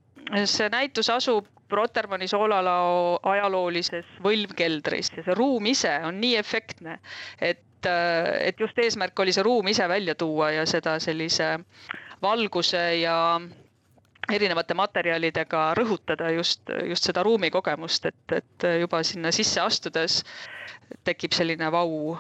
[0.50, 6.98] see näitus asub Rotermanni soolalao ajaloolises võlvkeldris ja see ruum ise on nii efektne,
[7.42, 11.59] et et, äh, et just eesmärk oli see ruum ise välja tuua ja seda sellise
[12.23, 13.40] valguse ja
[14.33, 20.23] erinevate materjalidega rõhutada just, just seda ruumikogemust, et, et juba sinna sisse astudes
[21.05, 22.16] tekib selline vau,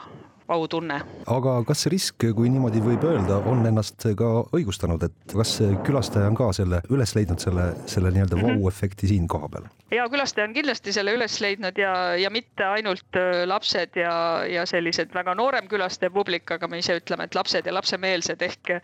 [0.48, 1.00] autunne.
[1.26, 6.28] aga kas see risk, kui niimoodi võib öelda, on ennast ka õigustanud, et kas külastaja
[6.30, 8.60] on ka selle üles leidnud selle, selle nii-öelda mhm.
[8.60, 9.68] vau-efekti siin kohapeal?
[9.94, 14.14] ja külastaja on kindlasti selle üles leidnud ja, ja mitte ainult äh, lapsed ja,
[14.48, 18.74] ja sellised väga noorem külastaja publik, aga me ise ütleme, et lapsed ja lapsemeelsed ehk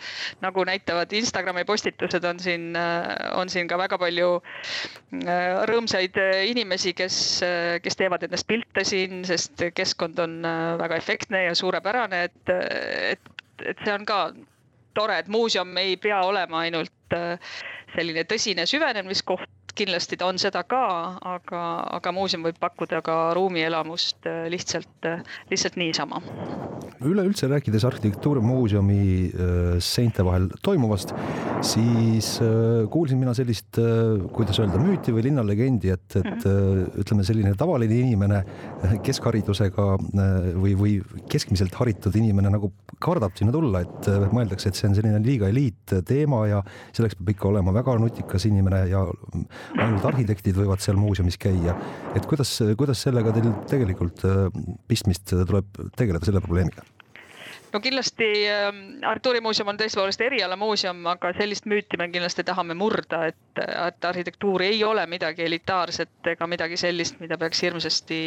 [0.45, 6.19] nagu näitavad Instagrami postitused, on siin, äh, on siin ka väga palju äh, rõõmsaid
[6.51, 7.17] inimesi, kes,
[7.83, 10.41] kes teevad endast pilte siin, sest keskkond on
[10.81, 12.53] väga efektne ja suurepärane, et,
[13.15, 13.31] et,
[13.67, 14.21] et see on ka
[14.95, 17.17] tore, et muuseum ei pea olema ainult
[17.95, 20.83] selline tõsine süvenemiskoht, kindlasti ta on seda ka,
[21.27, 21.63] aga,
[21.99, 26.21] aga muuseum võib pakkuda ka ruumielamust äh, lihtsalt, äh, lihtsalt niisama.
[27.01, 31.15] üleüldse rääkides arhitektuurimuuseumi äh, seinte vahel toimuvast,
[31.65, 32.33] siis
[32.91, 33.79] kuulsin mina sellist,
[34.35, 37.01] kuidas öelda, müüti või linnalegendi, et, et -hmm.
[37.03, 38.43] ütleme, selline tavaline inimene
[39.05, 39.87] keskharidusega
[40.57, 40.95] või, või
[41.31, 46.47] keskmiselt haritud inimene nagu kardab sinna tulla, et mõeldakse, et see on selline liiga eliitteema
[46.51, 49.05] ja selleks peab ikka olema väga nutikas inimene ja
[49.77, 51.77] ainult arhitektid võivad seal muuseumis käia.
[52.15, 54.49] et kuidas, kuidas sellega teil tegelikult äh,
[54.89, 56.87] pistmist tuleb tegeleda, selle probleemiga?
[57.73, 58.69] no kindlasti äh,
[59.11, 64.83] Artuurimuuseum on tõepoolest erialamuuseum, aga sellist müüti me kindlasti tahame murda, et, et arhitektuur ei
[64.85, 68.21] ole midagi elitaarset ega midagi sellist, mida peaks hirmsasti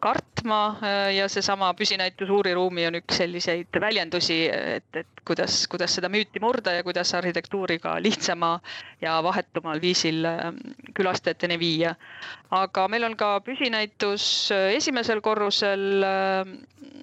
[0.00, 6.08] kartma äh, ja seesama püsinäitus uuriruumi on üks selliseid väljendusi, et, et kuidas, kuidas seda
[6.12, 8.58] müüti murda ja kuidas arhitektuuri ka lihtsama
[9.00, 10.56] ja vahetumal viisil ähm,
[10.94, 11.94] külastajateni viia.
[12.50, 16.04] aga meil on ka püsinäitus äh, esimesel korrusel,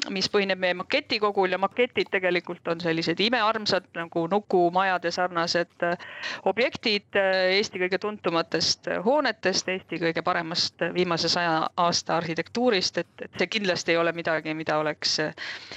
[0.10, 5.98] mis põhineb meie maketikogul ja maketid tegelikult on sellised imearmsad nagu nukumajade sarnased äh,
[6.46, 13.40] objektid Eesti kõige tuntumatest hoonetest, Eesti kõige paremast viimase saja aasta arhitektuurist sellist, et, et
[13.40, 15.18] see kindlasti ei ole midagi, mida oleks,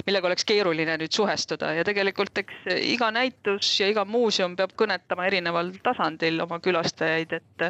[0.06, 5.26] millega oleks keeruline nüüd suhestuda ja tegelikult eks iga näitus ja iga muuseum peab kõnetama
[5.26, 7.68] erineval tasandil oma külastajaid, et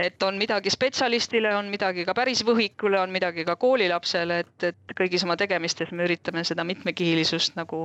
[0.00, 4.94] et on midagi spetsialistile, on midagi ka päris võhikule, on midagi ka koolilapsele, et, et
[4.96, 7.84] kõigis oma tegemistes me üritame seda mitmekihilisust nagu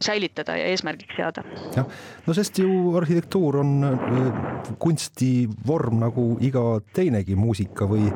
[0.00, 1.42] säilitada ja eesmärgiks seada.
[1.74, 1.90] jah,
[2.26, 6.62] no sest ju arhitektuur on äh, kunstivorm nagu iga
[6.94, 8.06] teinegi muusika või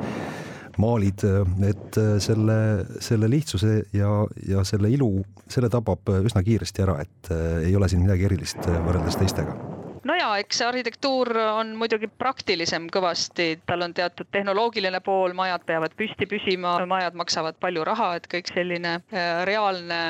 [0.80, 1.24] maalid,
[1.68, 2.56] et äh, selle,
[3.00, 4.10] selle lihtsuse ja,
[4.48, 5.10] ja selle ilu,
[5.50, 9.56] selle tabab üsna kiiresti ära, et äh, ei ole siin midagi erilist äh, võrreldes teistega.
[10.02, 15.62] No ja eks see arhitektuur on muidugi praktilisem kõvasti, tal on teatud tehnoloogiline pool, majad
[15.66, 20.00] peavad püsti püsima, majad maksavad palju raha, et kõik selline äh, reaalne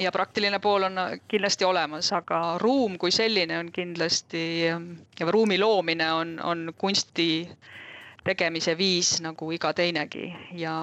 [0.00, 0.96] ja praktiline pool on
[1.28, 4.78] kindlasti olemas, aga ruum kui selline on kindlasti ja
[5.28, 7.28] ruumi loomine on, on kunsti
[8.24, 10.74] tegemise viis nagu iga teinegi ja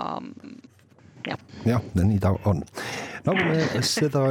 [1.28, 1.40] jah.
[1.68, 2.62] jah, nii ta on.
[3.28, 4.24] nagu me seda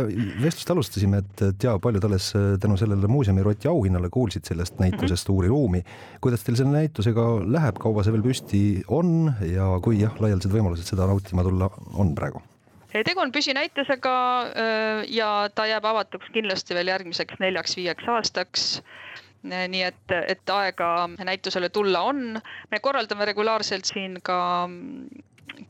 [0.42, 2.30] vestlust alustasime, et, et ja paljud alles
[2.62, 5.36] tänu sellele muuseumi Roti auhinnale kuulsid sellest näitusest mm -hmm.
[5.36, 5.84] Uuri ruumi.
[6.20, 10.92] kuidas teil selle näitusega läheb, kaua see veel püsti on ja kui jah, laialdased võimalused
[10.92, 12.42] seda nautima tulla on praegu?
[13.04, 14.16] tegu on püsinäitusega
[15.08, 18.82] ja ta jääb avatuks kindlasti veel järgmiseks neljaks-viieks aastaks
[19.46, 20.90] nii et, et aega
[21.24, 22.40] näitusele tulla on.
[22.70, 24.38] me korraldame regulaarselt siin ka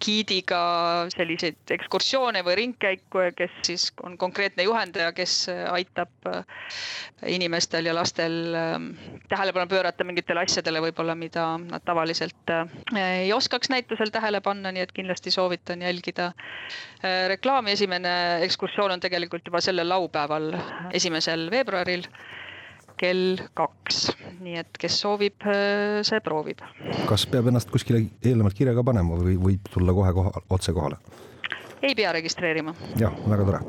[0.02, 0.60] giidiga
[1.14, 6.42] selliseid ekskursioone või ringkäiku, kes siis on konkreetne juhendaja, kes aitab äh,
[7.32, 8.88] inimestel ja lastel ähm,
[9.30, 12.64] tähelepanu pöörata mingitele asjadele võib-olla, mida nad tavaliselt äh,
[13.22, 17.76] ei oskaks näitusel tähele panna, nii et kindlasti soovitan jälgida äh, reklaami.
[17.76, 18.16] esimene
[18.46, 20.52] ekskursioon on tegelikult juba sellel laupäeval,
[20.94, 22.06] esimesel veebruaril
[22.98, 26.64] kell kaks, nii et kes soovib, äh, see proovib.
[27.08, 31.00] kas peab ennast kuskile eelnevalt kirja ka panema või võib tulla kohe koha, otse kohale?
[31.82, 32.74] ei pea registreerima.
[33.00, 33.64] jah, väga tore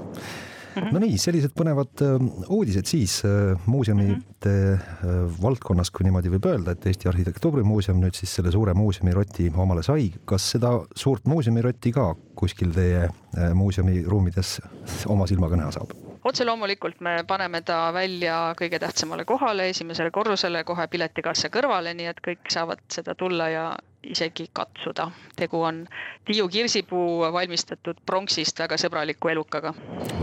[0.78, 0.94] Mm -hmm.
[0.94, 5.42] no nii, sellised põnevad äh, uudised siis äh, muuseumide mm -hmm.
[5.42, 10.12] valdkonnas, kui niimoodi võib öelda, et Eesti Arhitektuurimuuseum nüüd siis selle suure muuseumiroti omale sai.
[10.26, 13.10] kas seda suurt muuseumirotti ka kuskil teie
[13.54, 14.62] muuseumi ruumides
[15.08, 16.07] oma silmaga näha saab?
[16.28, 22.10] Otse loomulikult me paneme ta välja kõige tähtsamale kohale, esimesele korrusele kohe piletikassa kõrvale, nii
[22.12, 23.68] et kõik saavad seda tulla ja
[24.08, 25.12] isegi katsuda.
[25.36, 25.86] tegu on
[26.26, 29.74] Tiiu Kirsipuu valmistatud pronksist väga sõbraliku elukaga.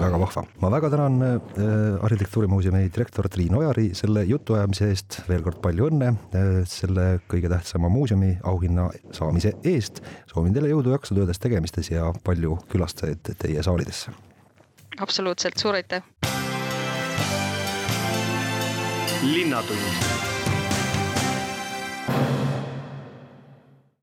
[0.01, 5.61] väga vahva, ma väga tänan äh, Arhitektuurimuuseumi direktor Triin Ojari selle jutuajamise eest, veel kord
[5.63, 10.03] palju õnne äh, selle kõige tähtsama muuseumi auhinna saamise eest.
[10.33, 14.15] soovin teile jõudu, jaksu töödes tegemistes ja palju külastajaid teie saalidesse
[15.01, 16.03] absoluutselt, suur aitäh.
[19.23, 19.81] linnatund